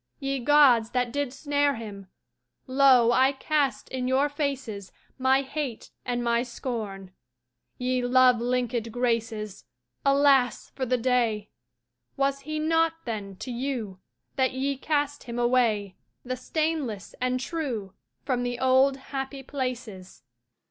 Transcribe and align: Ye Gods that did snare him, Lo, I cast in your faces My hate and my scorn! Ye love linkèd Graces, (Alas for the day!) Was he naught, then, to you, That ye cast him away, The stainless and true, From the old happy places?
Ye 0.19 0.39
Gods 0.39 0.89
that 0.97 1.11
did 1.13 1.31
snare 1.31 1.75
him, 1.75 2.07
Lo, 2.65 3.11
I 3.11 3.33
cast 3.33 3.87
in 3.89 4.07
your 4.07 4.29
faces 4.29 4.91
My 5.19 5.43
hate 5.43 5.91
and 6.03 6.23
my 6.23 6.41
scorn! 6.41 7.11
Ye 7.77 8.01
love 8.03 8.37
linkèd 8.37 8.91
Graces, 8.91 9.63
(Alas 10.03 10.71
for 10.71 10.87
the 10.87 10.97
day!) 10.97 11.51
Was 12.17 12.39
he 12.39 12.57
naught, 12.57 12.93
then, 13.05 13.35
to 13.35 13.51
you, 13.51 13.99
That 14.37 14.53
ye 14.53 14.75
cast 14.75 15.25
him 15.25 15.37
away, 15.37 15.97
The 16.25 16.35
stainless 16.35 17.13
and 17.21 17.39
true, 17.39 17.93
From 18.25 18.41
the 18.41 18.57
old 18.57 18.97
happy 18.97 19.43
places? 19.43 20.23